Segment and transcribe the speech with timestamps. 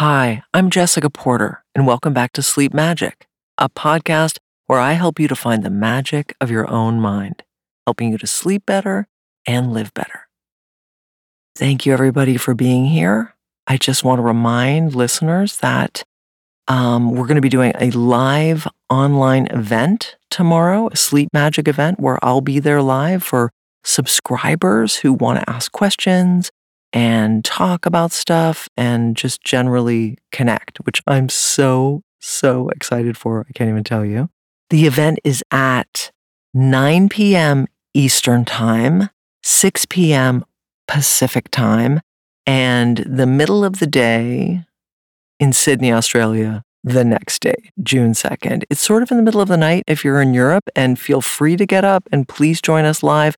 [0.00, 3.26] Hi, I'm Jessica Porter, and welcome back to Sleep Magic,
[3.58, 7.42] a podcast where I help you to find the magic of your own mind,
[7.86, 9.08] helping you to sleep better
[9.46, 10.26] and live better.
[11.54, 13.34] Thank you, everybody, for being here.
[13.66, 16.02] I just want to remind listeners that
[16.66, 22.00] um, we're going to be doing a live online event tomorrow, a sleep magic event
[22.00, 23.50] where I'll be there live for
[23.84, 26.50] subscribers who want to ask questions
[26.92, 33.46] and talk about stuff and just generally connect, which I'm so, so excited for.
[33.48, 34.28] I can't even tell you.
[34.70, 36.10] The event is at
[36.54, 37.66] 9 p.m.
[37.94, 39.10] Eastern Time,
[39.42, 40.44] 6 p.m.
[40.86, 42.00] Pacific Time,
[42.46, 44.64] and the middle of the day
[45.38, 48.64] in Sydney, Australia, the next day, June 2nd.
[48.70, 51.20] It's sort of in the middle of the night if you're in Europe, and feel
[51.20, 53.36] free to get up and please join us live.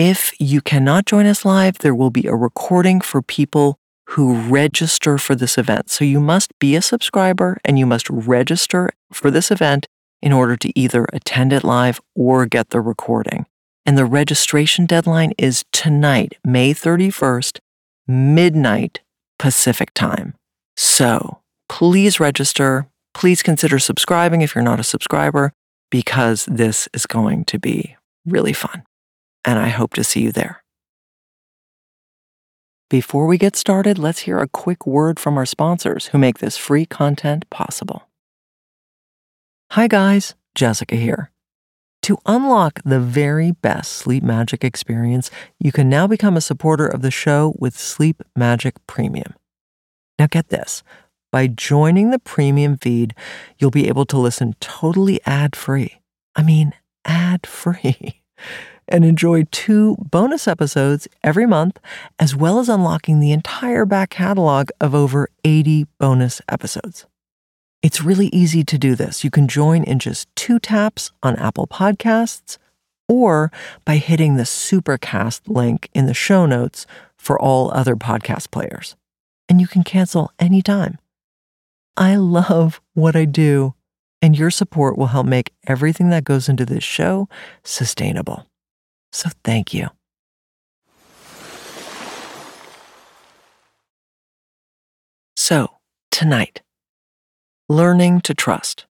[0.00, 5.18] If you cannot join us live, there will be a recording for people who register
[5.18, 5.90] for this event.
[5.90, 9.88] So you must be a subscriber and you must register for this event
[10.22, 13.46] in order to either attend it live or get the recording.
[13.84, 17.58] And the registration deadline is tonight, May 31st,
[18.06, 19.00] midnight
[19.36, 20.34] Pacific time.
[20.76, 22.86] So please register.
[23.14, 25.52] Please consider subscribing if you're not a subscriber,
[25.90, 28.84] because this is going to be really fun
[29.44, 30.62] and I hope to see you there.
[32.90, 36.56] Before we get started, let's hear a quick word from our sponsors who make this
[36.56, 38.08] free content possible.
[39.72, 41.30] Hi, guys, Jessica here.
[42.02, 47.02] To unlock the very best sleep magic experience, you can now become a supporter of
[47.02, 49.34] the show with Sleep Magic Premium.
[50.18, 50.82] Now, get this
[51.30, 53.14] by joining the premium feed,
[53.58, 56.00] you'll be able to listen totally ad free.
[56.34, 56.72] I mean,
[57.04, 58.22] ad free.
[58.88, 61.78] and enjoy two bonus episodes every month,
[62.18, 67.06] as well as unlocking the entire back catalog of over 80 bonus episodes.
[67.82, 69.22] It's really easy to do this.
[69.22, 72.58] You can join in just two taps on Apple Podcasts
[73.08, 73.52] or
[73.84, 78.96] by hitting the Supercast link in the show notes for all other podcast players.
[79.48, 80.98] And you can cancel anytime.
[81.96, 83.74] I love what I do,
[84.20, 87.28] and your support will help make everything that goes into this show
[87.64, 88.47] sustainable.
[89.18, 89.88] So thank you.
[95.36, 95.70] So,
[96.12, 96.62] tonight,
[97.68, 98.86] learning to trust.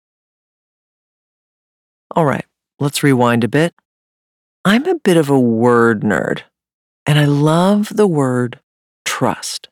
[2.17, 2.45] All right,
[2.81, 3.73] let's rewind a bit.
[4.65, 6.43] I'm a bit of a word nerd,
[7.07, 8.59] and I love the word
[9.05, 9.69] trust.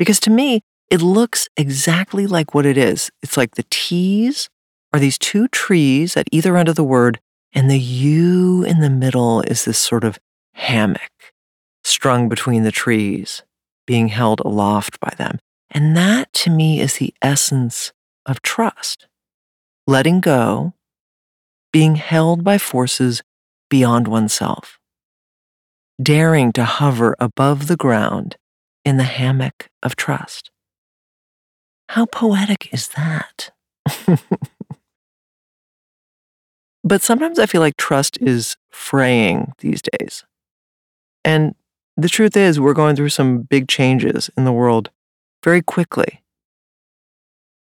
[0.00, 3.08] Because to me, it looks exactly like what it is.
[3.22, 4.48] It's like the T's
[4.92, 7.20] are these two trees at either end of the word
[7.54, 10.18] and the U in the middle is this sort of
[10.54, 11.32] hammock
[11.84, 13.42] strung between the trees,
[13.86, 15.38] being held aloft by them.
[15.70, 17.92] And that to me is the essence
[18.26, 19.06] of trust
[19.86, 20.72] letting go,
[21.72, 23.22] being held by forces
[23.68, 24.78] beyond oneself,
[26.02, 28.36] daring to hover above the ground
[28.84, 30.50] in the hammock of trust.
[31.90, 33.50] How poetic is that?
[36.84, 40.24] But sometimes I feel like trust is fraying these days.
[41.24, 41.54] And
[41.96, 44.90] the truth is, we're going through some big changes in the world
[45.42, 46.22] very quickly.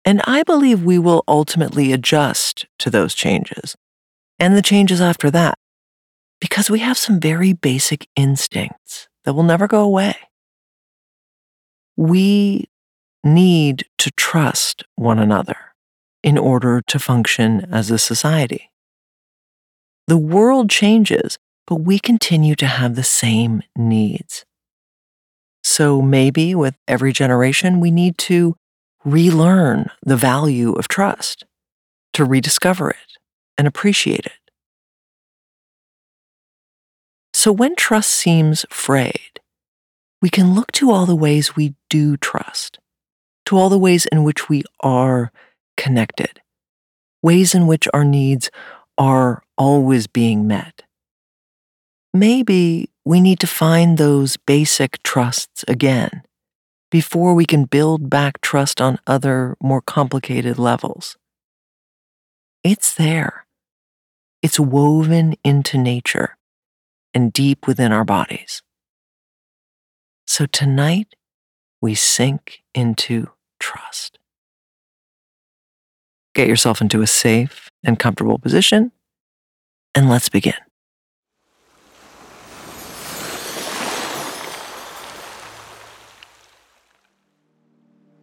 [0.04, 3.76] And I believe we will ultimately adjust to those changes
[4.38, 5.58] and the changes after that
[6.40, 10.16] because we have some very basic instincts that will never go away.
[11.96, 12.68] We
[13.24, 15.56] need to trust one another
[16.22, 18.70] in order to function as a society.
[20.08, 24.46] The world changes, but we continue to have the same needs.
[25.62, 28.56] So maybe with every generation, we need to
[29.04, 31.44] relearn the value of trust,
[32.14, 33.18] to rediscover it
[33.58, 34.32] and appreciate it.
[37.34, 39.40] So when trust seems frayed,
[40.22, 42.78] we can look to all the ways we do trust,
[43.44, 45.32] to all the ways in which we are
[45.76, 46.40] connected,
[47.22, 48.50] ways in which our needs
[48.98, 50.82] are always being met.
[52.12, 56.22] Maybe we need to find those basic trusts again
[56.90, 61.16] before we can build back trust on other, more complicated levels.
[62.64, 63.46] It's there.
[64.42, 66.36] It's woven into nature
[67.14, 68.62] and deep within our bodies.
[70.26, 71.14] So tonight,
[71.80, 73.30] we sink into
[73.60, 74.18] trust.
[76.34, 78.92] Get yourself into a safe and comfortable position,
[79.94, 80.54] and let's begin.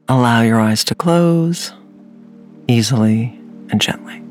[0.07, 1.73] allow your eyes to close
[2.67, 4.21] easily and gently.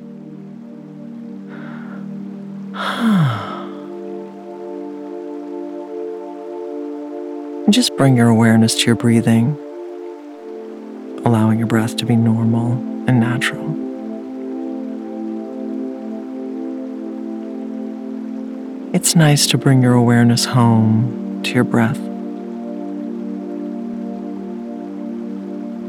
[7.71, 9.56] Just bring your awareness to your breathing,
[11.25, 12.73] allowing your breath to be normal
[13.09, 13.83] and natural.
[18.94, 21.99] It's nice to bring your awareness home to your breath.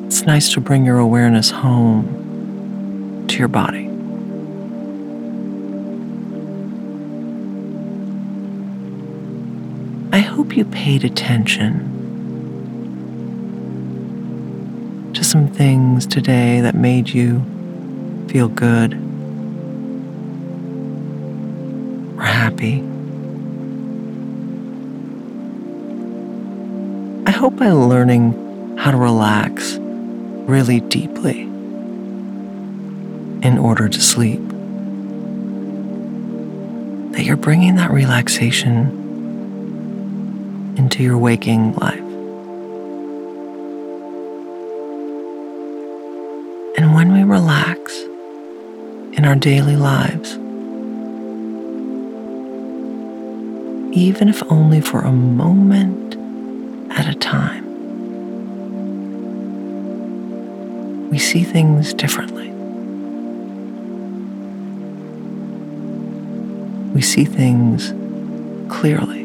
[0.08, 3.86] It's nice to bring your awareness home to your body.
[10.12, 11.92] I hope you paid attention
[15.14, 17.44] to some things today that made you
[18.30, 18.96] feel good
[22.18, 22.95] or happy.
[27.46, 34.42] Hope by learning how to relax really deeply in order to sleep,
[37.12, 38.88] that you're bringing that relaxation
[40.76, 42.00] into your waking life.
[46.80, 47.96] And when we relax
[49.16, 50.34] in our daily lives,
[53.96, 56.05] even if only for a moment
[61.36, 62.50] see things differently.
[66.94, 67.94] We see things
[68.72, 69.24] clearly.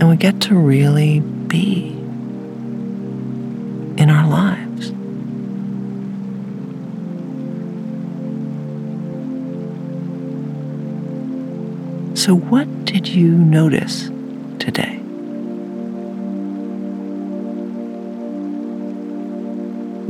[0.00, 1.90] and we get to really be
[3.98, 4.86] in our lives.
[12.18, 14.08] So, what did you notice
[14.58, 14.99] today?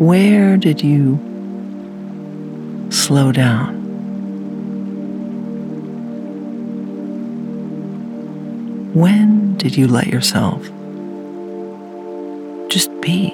[0.01, 1.19] Where did you
[2.91, 3.75] slow down?
[8.95, 10.63] When did you let yourself
[12.71, 13.29] just be?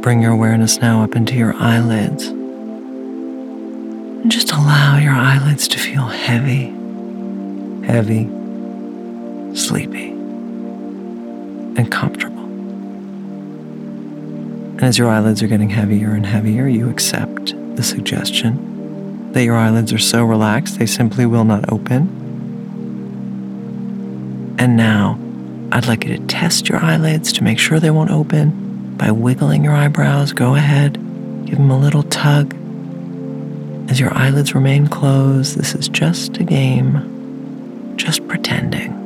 [0.00, 2.28] Bring your awareness now up into your eyelids.
[2.28, 6.72] And just allow your eyelids to feel heavy,
[7.86, 8.30] heavy,
[9.54, 12.44] sleepy, and comfortable.
[14.72, 19.56] And as your eyelids are getting heavier and heavier, you accept the suggestion that your
[19.56, 22.18] eyelids are so relaxed they simply will not open.
[24.58, 25.18] And now,
[25.72, 29.64] I'd like you to test your eyelids to make sure they won't open by wiggling
[29.64, 30.32] your eyebrows.
[30.32, 30.94] Go ahead,
[31.46, 32.54] give them a little tug.
[33.90, 39.01] As your eyelids remain closed, this is just a game, just pretending.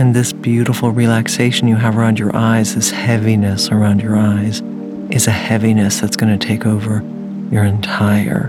[0.00, 4.62] And this beautiful relaxation you have around your eyes, this heaviness around your eyes,
[5.10, 7.02] is a heaviness that's going to take over
[7.50, 8.46] your entire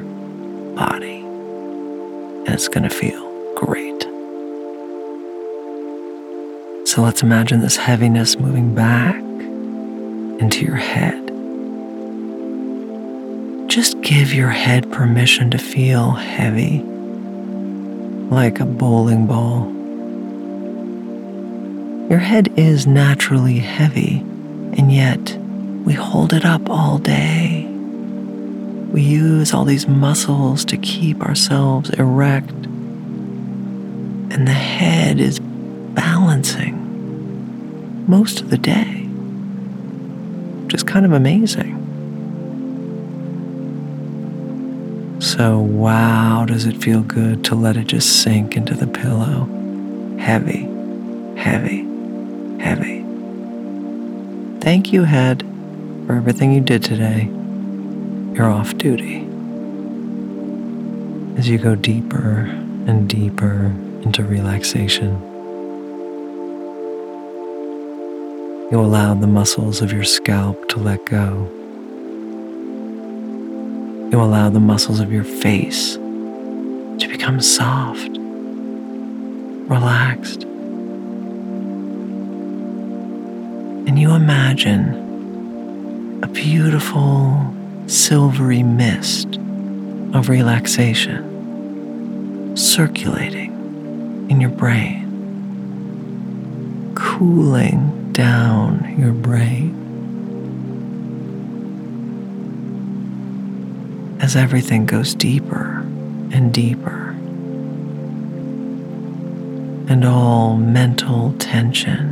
[0.77, 1.19] body.
[1.19, 4.01] And it's going to feel great.
[6.87, 9.17] So let's imagine this heaviness moving back
[10.39, 11.27] into your head.
[13.69, 16.79] Just give your head permission to feel heavy,
[18.29, 19.80] like a bowling ball
[22.11, 25.37] your head is naturally heavy, and yet
[25.85, 27.65] we hold it up all day.
[28.91, 36.75] We use all these muscles to keep ourselves erect, and the head is balancing
[38.09, 39.03] most of the day,
[40.65, 41.77] which is kind of amazing.
[45.21, 49.47] So, wow, does it feel good to let it just sink into the pillow?
[50.19, 50.67] Heavy,
[51.37, 51.90] heavy
[52.61, 53.03] heavy.
[54.61, 55.41] Thank you, head,
[56.05, 57.25] for everything you did today.
[58.33, 59.27] You're off duty.
[61.37, 62.47] As you go deeper
[62.87, 63.65] and deeper
[64.03, 65.19] into relaxation,
[68.71, 71.49] you allow the muscles of your scalp to let go.
[74.11, 78.17] You allow the muscles of your face to become soft,
[79.67, 80.45] relaxed,
[84.01, 87.53] you imagine a beautiful
[87.85, 89.35] silvery mist
[90.15, 93.51] of relaxation circulating
[94.27, 95.05] in your brain,
[96.95, 99.77] cooling down your brain.
[104.19, 105.81] As everything goes deeper
[106.33, 107.11] and deeper,
[109.87, 112.10] and all mental tension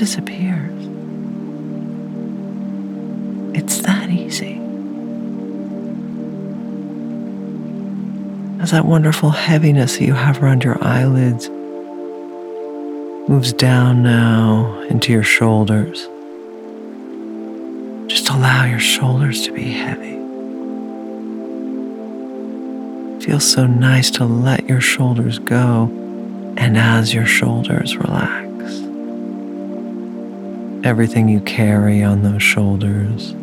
[0.00, 0.82] disappears.
[3.54, 4.54] It's that easy.
[8.62, 11.50] As that wonderful heaviness that you have around your eyelids
[13.28, 16.08] moves down now into your shoulders.
[18.08, 20.16] Just allow your shoulders to be heavy.
[23.16, 25.90] It feels so nice to let your shoulders go,
[26.56, 28.39] and as your shoulders relax,
[30.84, 33.34] everything you carry on those shoulders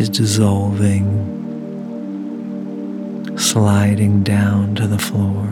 [0.00, 1.06] is dissolving,
[3.38, 5.46] sliding down to the floor.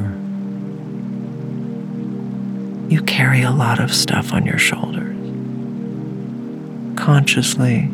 [2.91, 5.17] You carry a lot of stuff on your shoulders
[6.97, 7.91] consciously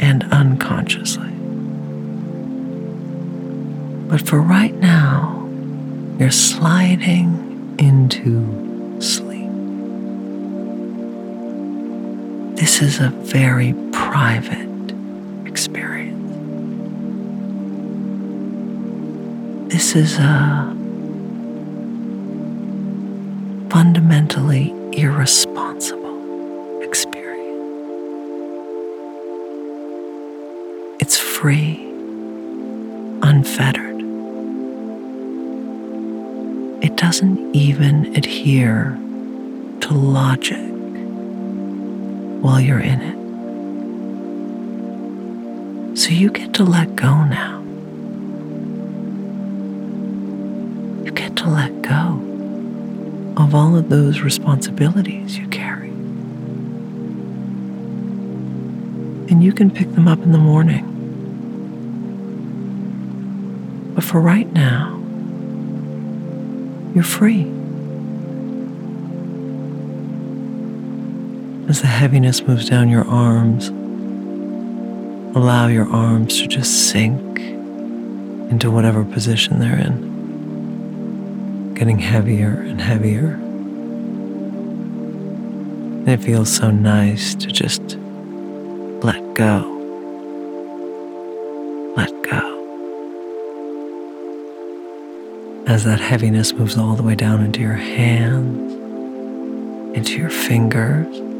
[0.00, 1.30] and unconsciously.
[4.08, 5.48] But for right now,
[6.18, 8.71] you're sliding into
[12.62, 14.94] This is a very private
[15.48, 16.32] experience.
[19.72, 20.72] This is a
[23.68, 27.66] fundamentally irresponsible experience.
[31.00, 31.84] It's free,
[33.22, 33.98] unfettered.
[36.84, 38.96] It doesn't even adhere
[39.80, 40.71] to logic
[42.42, 43.16] while you're in it.
[45.98, 47.62] So you get to let go now.
[51.04, 52.20] You get to let go
[53.36, 55.88] of all of those responsibilities you carry.
[59.30, 60.92] And you can pick them up in the morning
[63.94, 64.98] But for right now,
[66.94, 67.61] you're free.
[71.72, 73.68] As the heaviness moves down your arms,
[75.34, 83.38] allow your arms to just sink into whatever position they're in, getting heavier and heavier.
[86.00, 87.80] And it feels so nice to just
[89.02, 89.64] let go.
[91.96, 92.58] Let go.
[95.66, 98.74] as that heaviness moves all the way down into your hands,
[99.96, 101.31] into your fingers,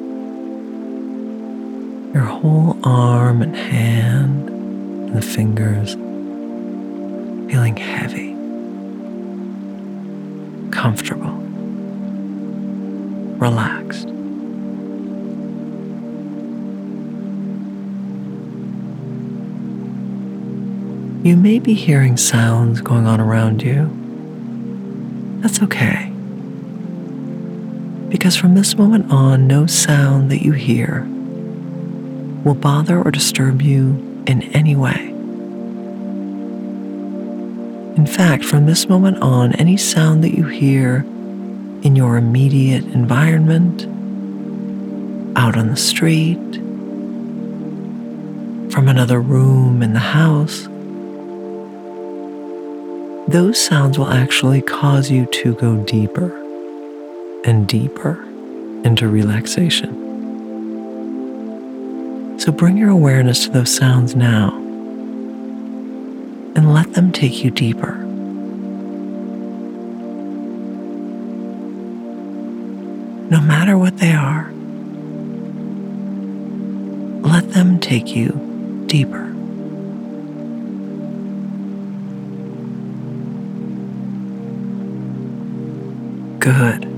[2.13, 5.95] your whole arm and hand, and the fingers
[7.51, 8.33] feeling heavy,
[10.71, 11.33] comfortable,
[13.39, 14.09] relaxed.
[21.25, 23.99] You may be hearing sounds going on around you
[25.43, 26.09] that's okay.
[28.09, 31.05] Because from this moment on, no sound that you hear
[32.45, 35.09] will bother or disturb you in any way.
[37.97, 41.05] In fact, from this moment on, any sound that you hear
[41.83, 43.83] in your immediate environment,
[45.37, 46.39] out on the street,
[48.73, 50.69] from another room in the house,
[53.29, 56.35] those sounds will actually cause you to go deeper
[57.45, 58.23] and deeper
[58.85, 60.02] into relaxation.
[62.43, 64.53] So bring your awareness to those sounds now
[66.57, 67.95] and let them take you deeper.
[73.31, 74.51] No matter what they are,
[77.23, 79.29] let them take you deeper.
[86.41, 86.92] good.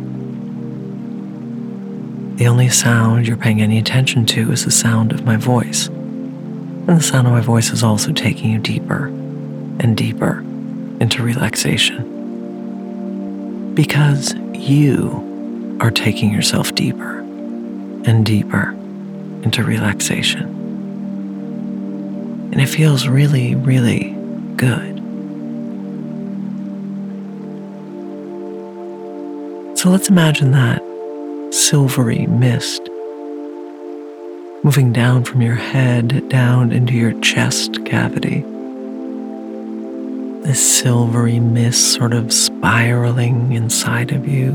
[2.37, 5.87] The only sound you're paying any attention to is the sound of my voice.
[5.87, 9.07] And the sound of my voice is also taking you deeper
[9.79, 10.41] and deeper
[11.01, 12.13] into relaxation.
[13.75, 18.71] Because you are taking yourself deeper and deeper
[19.43, 20.43] into relaxation.
[22.53, 24.11] And it feels really, really
[24.57, 24.99] good.
[29.79, 30.84] So let's imagine that
[31.55, 32.83] silvery mist
[34.65, 38.41] moving down from your head down into your chest cavity.
[40.43, 44.53] This silvery mist sort of spiraling inside of you,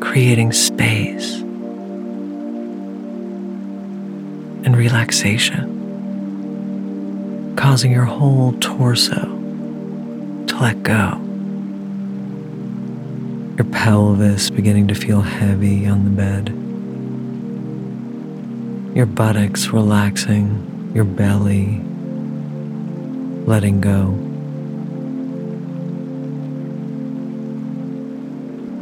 [0.00, 1.34] creating space
[4.64, 5.66] and relaxation,
[7.56, 9.20] causing your whole torso
[10.46, 11.25] to let go.
[13.56, 16.48] Your pelvis beginning to feel heavy on the bed.
[18.94, 21.80] Your buttocks relaxing, your belly
[23.46, 24.12] letting go.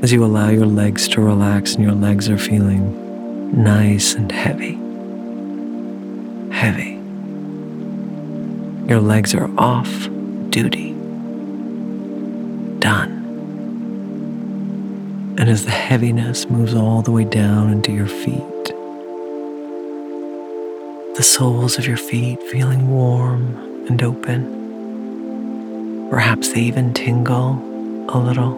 [0.02, 4.74] As you allow your legs to relax and your legs are feeling nice and heavy.
[6.52, 6.94] Heavy.
[8.88, 10.08] Your legs are off
[10.50, 10.93] duty.
[15.44, 18.64] And as the heaviness moves all the way down into your feet,
[21.16, 23.54] the soles of your feet feeling warm
[23.86, 24.48] and open.
[26.08, 27.58] Perhaps they even tingle
[28.08, 28.54] a little.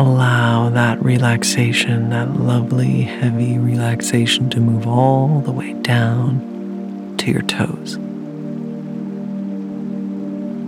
[0.00, 7.42] Allow that relaxation, that lovely, heavy relaxation, to move all the way down to your
[7.42, 7.98] toes.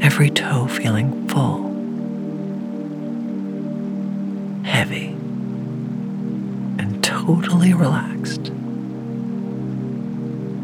[0.00, 1.65] Every toe feeling full,
[7.26, 8.52] totally relaxed.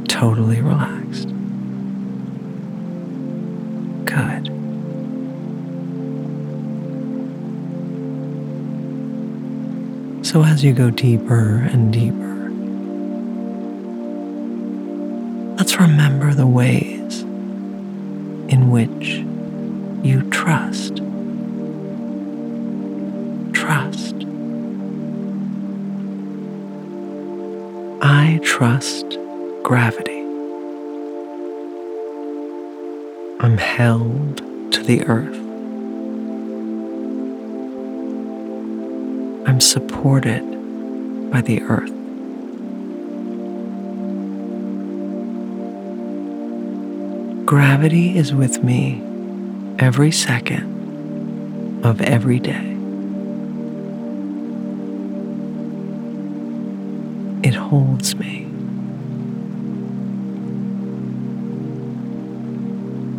[0.08, 1.28] Totally relaxed.
[4.04, 4.46] Good.
[10.24, 12.16] So, as you go deeper and deeper,
[15.56, 17.22] let's remember the ways
[18.52, 19.24] in which
[20.06, 20.98] you trust.
[23.52, 24.21] Trust.
[28.24, 29.18] I trust
[29.64, 30.20] gravity.
[33.40, 34.36] I'm held
[34.74, 35.34] to the earth.
[39.48, 40.40] I'm supported
[41.32, 41.90] by the earth.
[47.44, 49.02] Gravity is with me
[49.80, 52.71] every second of every day.
[57.72, 58.46] Holds me.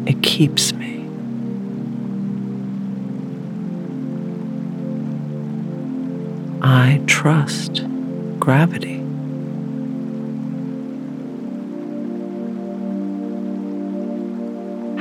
[0.06, 1.10] It keeps me.
[6.62, 7.82] I trust
[8.40, 9.00] gravity.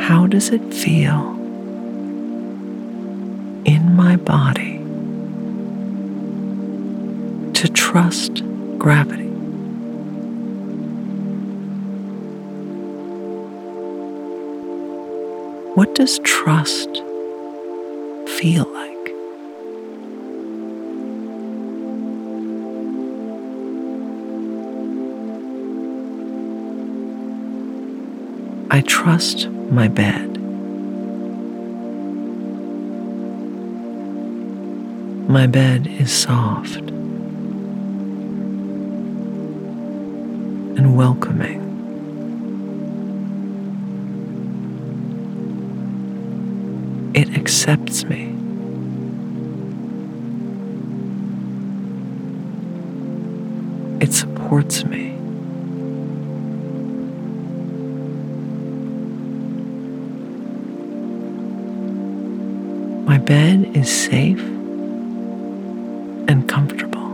[0.01, 1.35] How does it feel
[3.67, 4.79] in my body
[7.53, 8.43] to trust
[8.79, 9.22] gravity?
[16.43, 16.91] Trust
[18.27, 19.09] feel like?
[28.73, 30.41] I trust my bed.
[35.29, 36.91] My bed is soft
[40.77, 41.62] and welcoming.
[47.53, 48.35] Accepts me.
[54.01, 55.11] It supports me.
[63.05, 64.41] My bed is safe
[66.31, 67.11] and comfortable.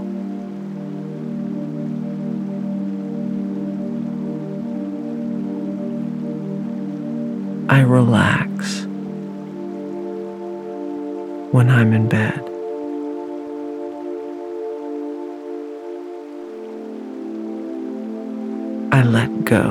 [7.68, 8.47] I relax
[11.58, 12.38] when I'm in bed.
[18.92, 19.64] I let go.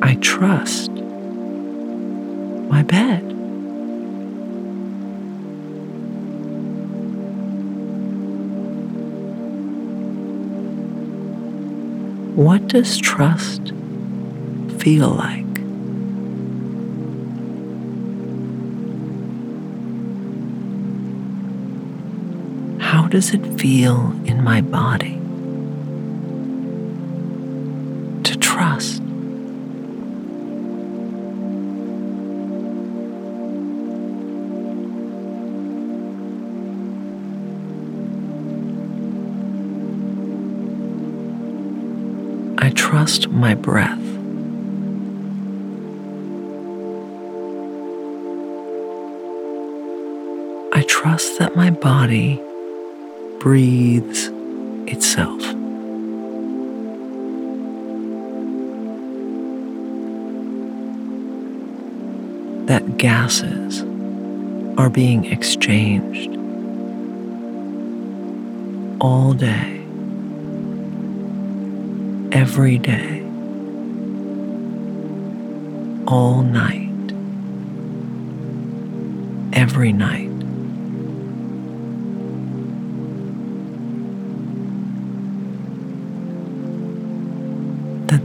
[0.00, 0.92] I trust
[2.70, 3.24] my bed.
[12.36, 13.72] What does trust
[14.80, 15.44] feel like?
[22.80, 25.16] How does it feel in my body
[28.22, 29.02] to trust?
[42.56, 44.09] I trust my breath.
[51.60, 52.42] My body
[53.38, 54.30] breathes
[54.86, 55.42] itself.
[62.66, 63.82] That gases
[64.78, 66.30] are being exchanged
[68.98, 69.84] all day,
[72.32, 73.20] every day,
[76.06, 77.12] all night,
[79.52, 80.29] every night.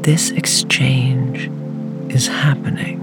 [0.06, 1.50] This exchange
[2.14, 3.02] is happening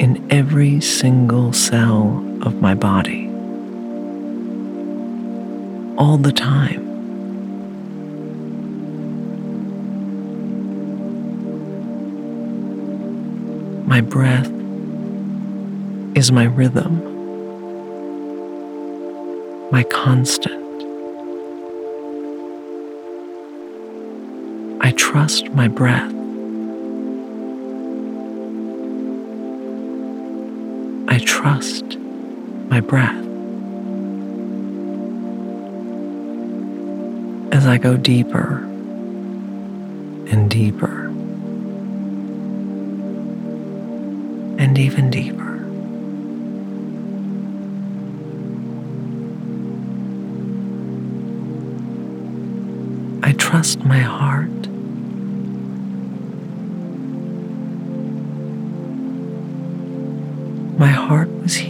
[0.00, 3.26] in every single cell of my body
[5.98, 6.86] all the time.
[13.86, 14.50] My breath
[16.16, 17.02] is my rhythm,
[19.70, 20.59] my constant.
[25.00, 26.12] Trust my breath.
[31.08, 31.96] I trust
[32.68, 33.16] my breath.
[37.50, 38.58] As I go deeper
[40.30, 41.06] and deeper
[44.58, 45.19] and even deeper.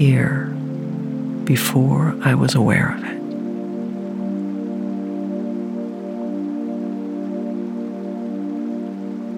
[0.00, 0.46] Here
[1.44, 3.20] before I was aware of it.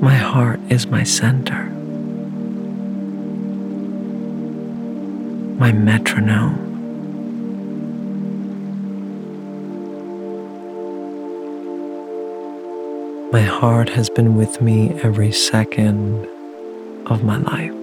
[0.00, 1.64] My heart is my center,
[5.58, 6.70] my metronome.
[13.32, 16.24] My heart has been with me every second
[17.06, 17.81] of my life.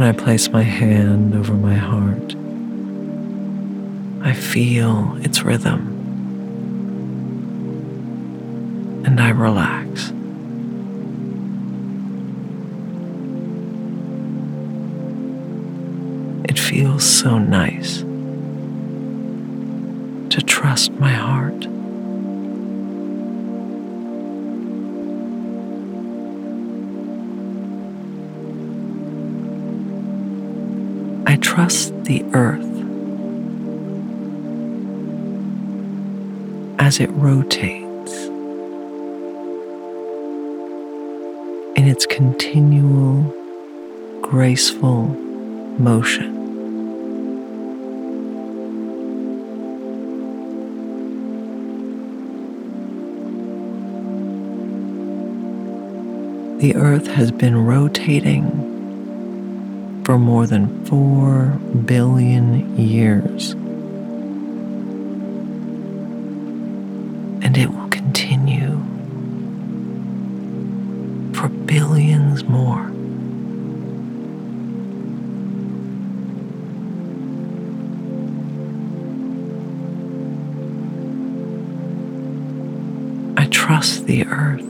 [0.00, 2.34] When I place my hand over my heart,
[4.26, 5.89] I feel its rhythm
[44.50, 45.04] graceful
[45.78, 46.34] motion.
[56.58, 58.44] The earth has been rotating
[60.04, 61.46] for more than 4
[61.86, 63.52] billion years.
[67.44, 68.82] And it will continue
[71.34, 72.89] for billions more.
[83.80, 84.60] The earth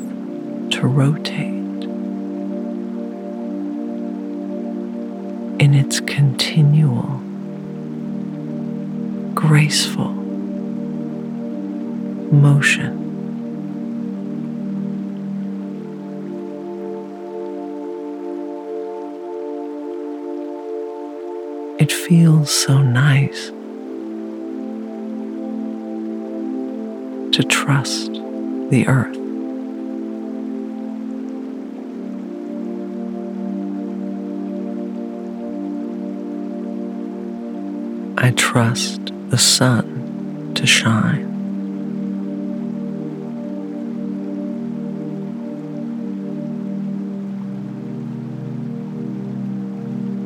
[0.71, 1.83] to rotate
[5.59, 7.21] in its continual,
[9.35, 10.13] graceful
[12.31, 12.99] motion.
[21.81, 23.49] It feels so nice
[27.35, 28.20] to trust
[28.71, 29.17] the earth.
[38.17, 41.27] I trust the sun to shine.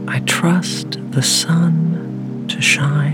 [0.07, 3.14] I trust the sun to shine.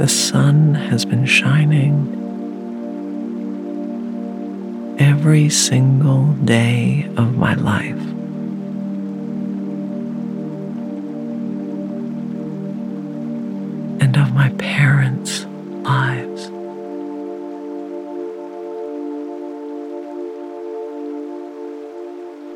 [0.00, 1.92] The sun has been shining
[4.98, 8.00] every single day of my life.
[14.00, 15.44] And of my parents'
[15.84, 16.46] lives.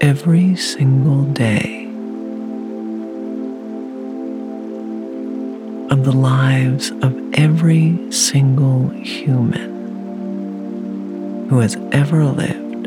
[0.00, 1.83] Every single day
[6.04, 9.70] the lives of every single human
[11.48, 12.86] who has ever lived.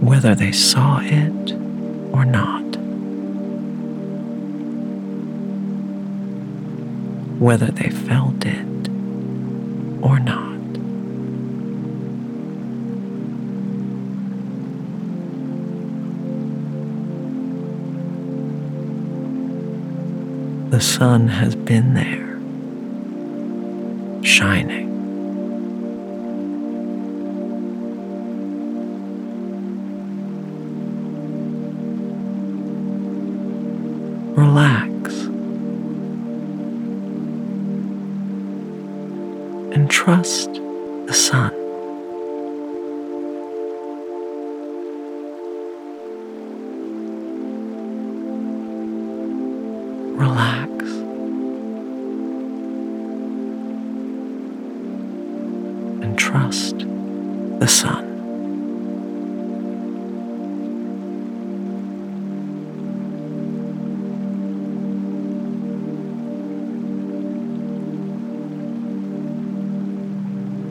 [0.00, 1.52] Whether they saw it
[2.12, 2.76] or not.
[7.40, 8.88] Whether they felt it
[10.00, 10.55] or not.
[20.76, 22.38] The sun has been there
[24.22, 24.92] shining.
[34.34, 35.14] Relax
[39.74, 40.52] and trust
[41.06, 41.54] the sun.
[50.18, 50.65] Relax.
[57.66, 58.04] The sun.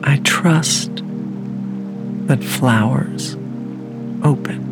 [0.04, 1.02] I trust
[2.28, 3.34] that flowers
[4.24, 4.62] open.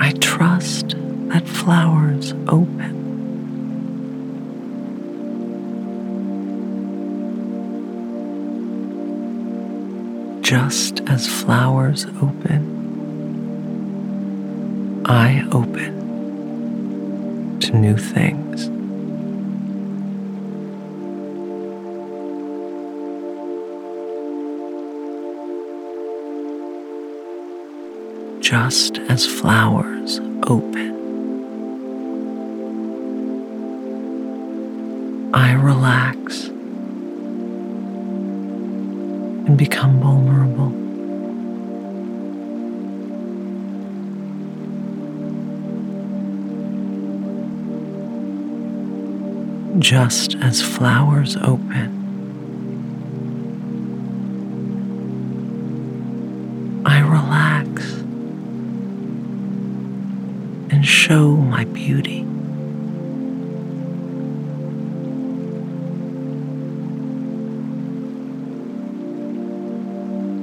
[0.00, 0.94] I trust
[1.28, 3.01] that flowers open.
[10.52, 12.60] Just as flowers open,
[15.06, 15.92] I open
[17.60, 18.68] to new things.
[28.46, 30.91] Just as flowers open,
[49.78, 52.02] Just as flowers open,
[56.84, 57.92] I relax
[60.70, 62.26] and show my beauty.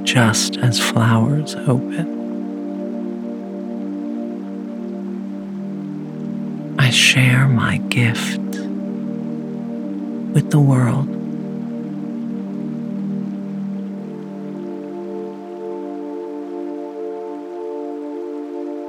[0.10, 2.08] just as flowers open.
[6.80, 8.49] I share my gift
[10.40, 11.10] with the world.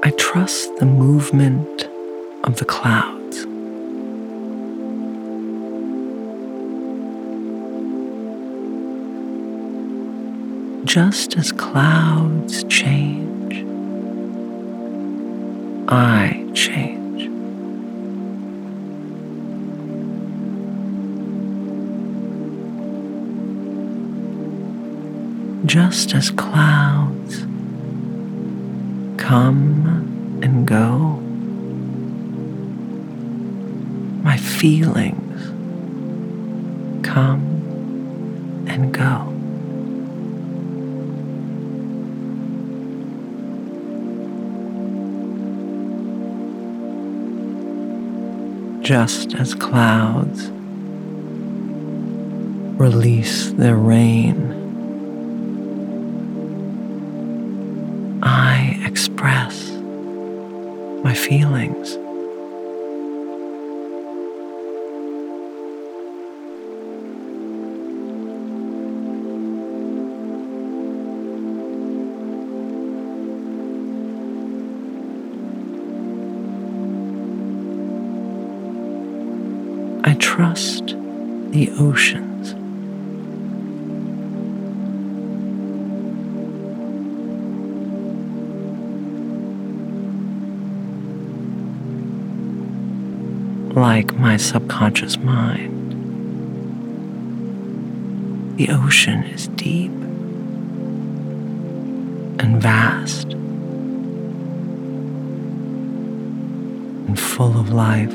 [0.05, 1.89] I trust the movement
[2.45, 3.19] of the clouds.
[10.85, 13.65] just as clouds change,
[15.89, 16.90] I change.
[25.71, 27.47] Just as clouds
[29.17, 31.21] come and go,
[34.25, 35.45] my feelings
[37.07, 37.45] come
[38.67, 39.29] and go.
[48.83, 50.51] just as clouds
[52.81, 54.50] release their rain.
[61.31, 61.97] Feelings.
[80.03, 80.97] I trust
[81.53, 82.20] the oceans.
[93.91, 95.91] Like my subconscious mind.
[98.57, 99.91] The ocean is deep
[102.41, 103.33] and vast
[107.09, 108.15] and full of life.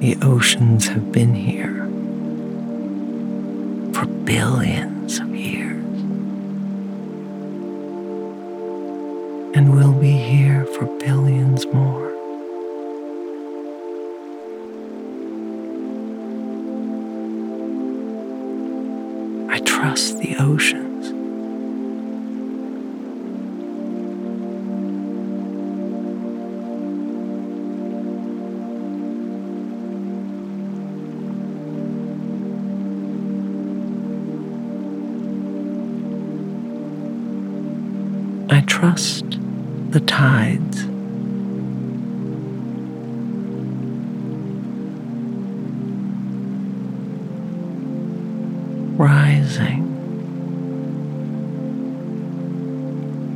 [0.00, 1.77] The oceans have been here
[9.58, 12.06] and we'll be here for billions more.
[19.50, 21.08] I trust the oceans.
[38.52, 39.27] I trust
[39.90, 40.84] the tides.
[48.98, 49.84] Rising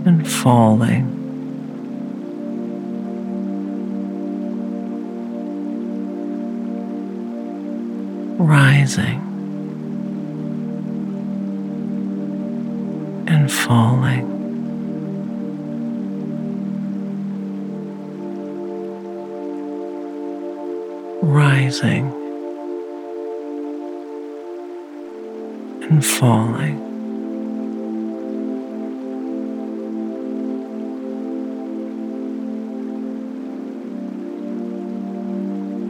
[0.05, 1.09] and falling.
[8.39, 9.12] Rising
[26.03, 26.91] falling.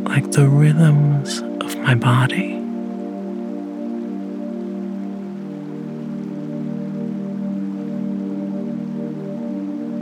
[0.04, 2.58] Like the rhythms of my body.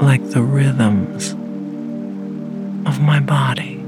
[0.04, 1.32] Like the rhythms
[2.86, 3.79] of my body.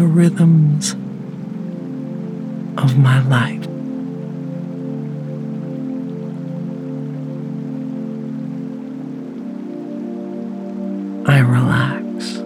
[0.00, 0.92] The rhythms
[2.82, 3.66] of my life.
[11.28, 12.36] I relax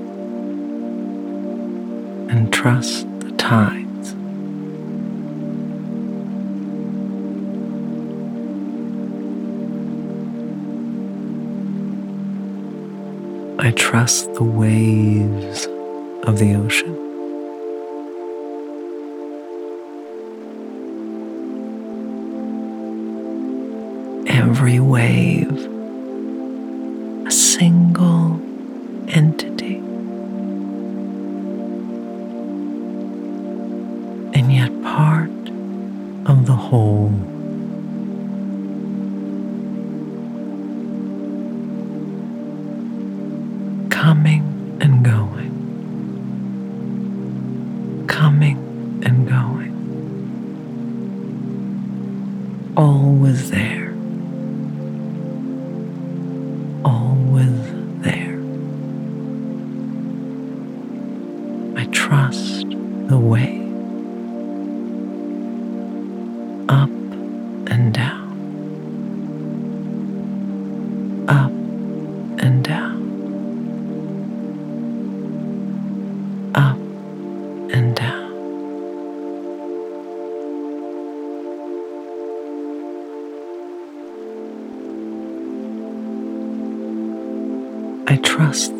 [2.29, 4.17] and trust the tides.
[13.61, 15.67] I trust the waves
[16.27, 17.04] of the ocean.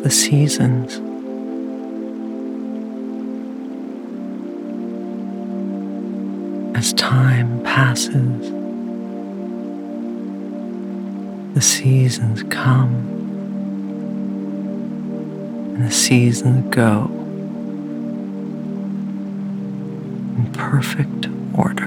[0.05, 1.01] The seasons.
[6.77, 8.51] As time passes,
[11.55, 12.93] the seasons come
[15.73, 17.05] and the seasons go
[20.37, 21.84] in perfect order.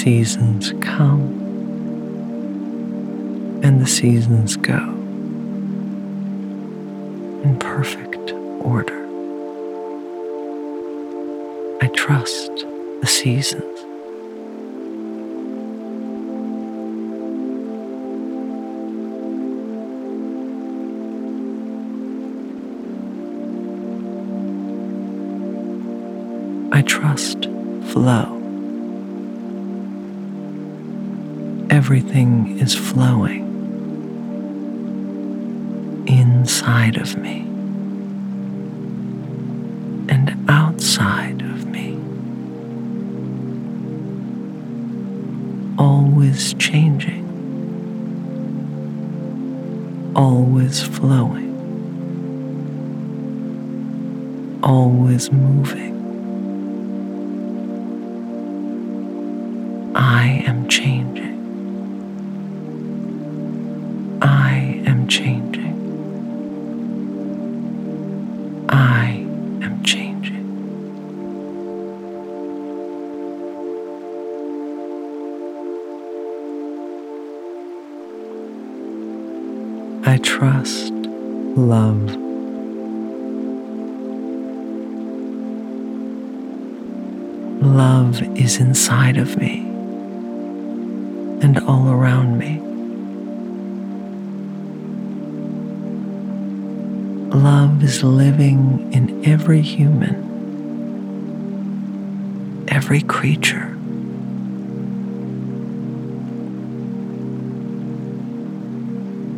[0.00, 1.20] seasons come
[3.62, 4.78] and the seasons go
[7.44, 8.32] in perfect
[8.62, 8.98] order.
[11.82, 12.64] I trust
[13.02, 13.62] the seasons.
[26.72, 27.44] I trust
[27.92, 28.39] flow.
[31.82, 33.46] Everything is flowing
[36.06, 37.40] inside of me
[40.10, 41.96] and outside of me,
[45.78, 47.24] always changing,
[50.14, 51.50] always flowing,
[54.62, 55.79] always moving.
[88.50, 89.60] Is inside of me
[91.40, 92.58] and all around me.
[97.38, 100.16] Love is living in every human,
[102.68, 103.68] every creature.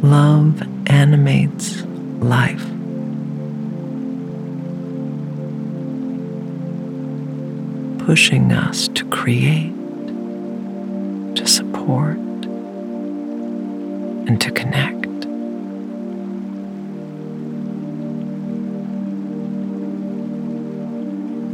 [0.02, 1.82] Love animates
[2.20, 2.71] life.
[8.04, 9.72] Pushing us to create,
[11.36, 12.18] to support,
[14.26, 15.06] and to connect.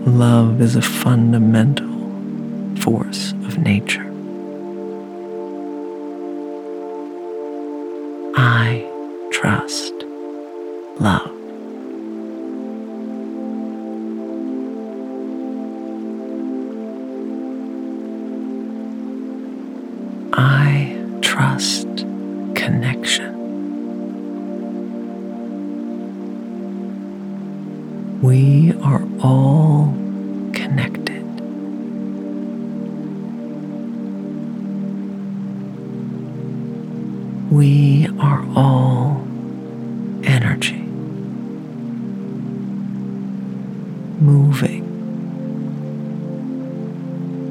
[0.08, 1.86] Love is a fundamental
[2.80, 4.07] force of nature.
[44.48, 44.84] Moving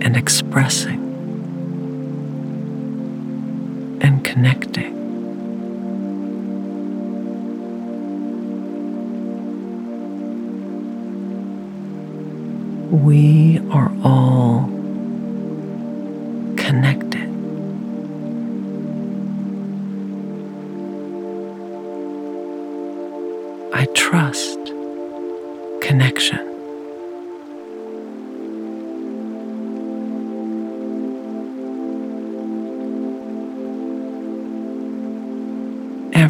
[0.01, 0.99] and expressing
[4.01, 4.95] and connecting.
[13.05, 14.36] We are all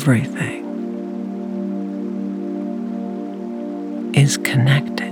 [0.08, 0.64] Everything
[4.16, 5.12] is connected.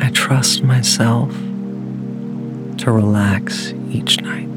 [0.00, 4.48] I trust myself to relax each night.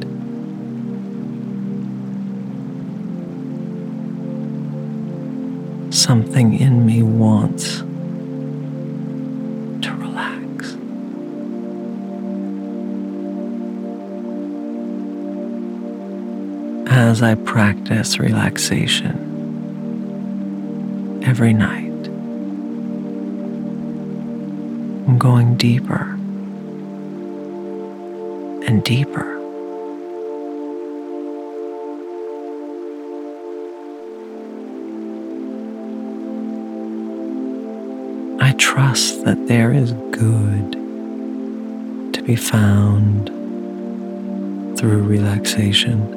[5.92, 7.87] Something in me wants
[17.18, 19.16] As I practice relaxation
[21.26, 22.08] every night,
[25.08, 26.14] I'm going deeper
[28.68, 29.36] and deeper.
[38.40, 40.74] I trust that there is good
[42.14, 43.32] to be found
[44.78, 46.17] through relaxation.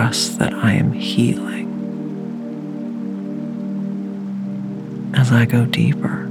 [0.00, 1.68] Trust that I am healing.
[5.14, 6.29] As I go deeper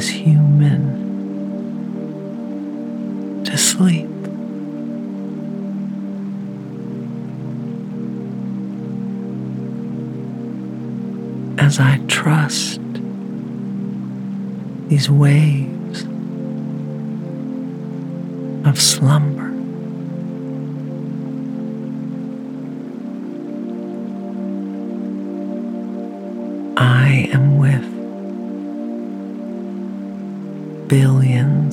[0.00, 0.80] is human
[3.44, 4.08] to sleep.
[11.58, 12.80] As I trust
[14.88, 16.04] these waves
[18.66, 19.49] of slumber.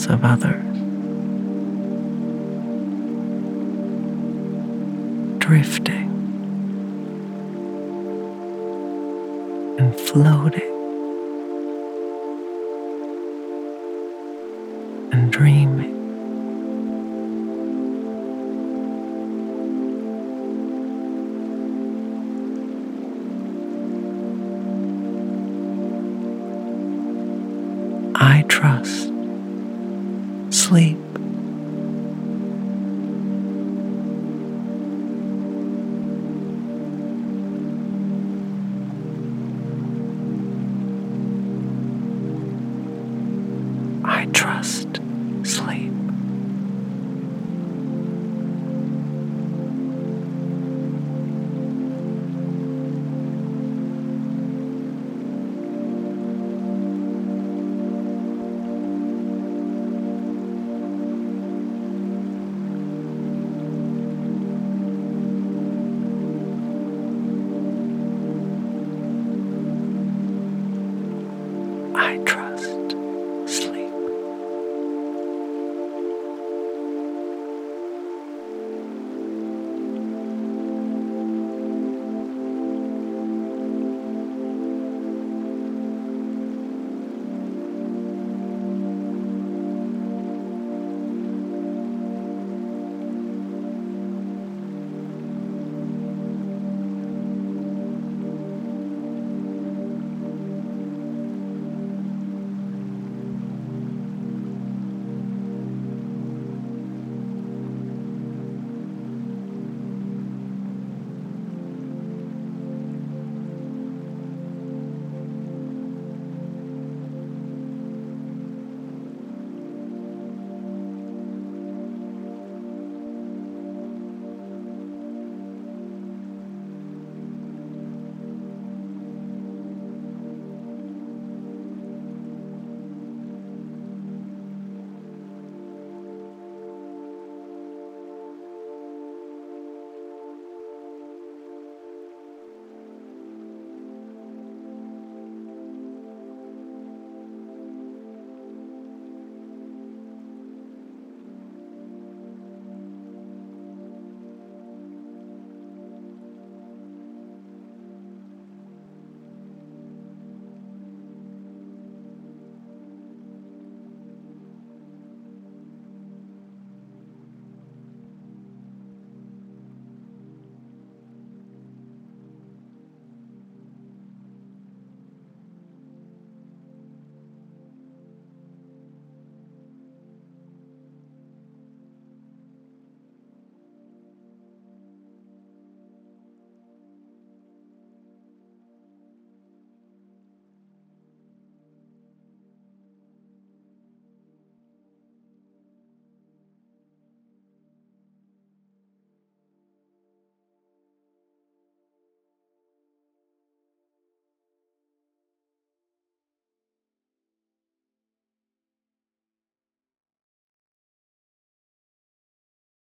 [0.09, 0.63] Of others,
[5.39, 5.95] drifting.
[9.79, 10.66] And floating